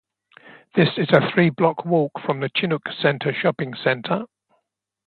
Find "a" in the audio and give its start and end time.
1.11-1.29